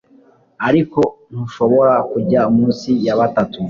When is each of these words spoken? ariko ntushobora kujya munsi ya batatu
ariko 0.67 1.01
ntushobora 1.31 1.93
kujya 2.11 2.41
munsi 2.55 2.89
ya 3.05 3.15
batatu 3.19 3.57